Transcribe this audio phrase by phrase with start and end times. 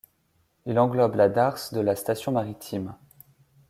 [0.65, 2.95] Il englobe la darse de la station maritime.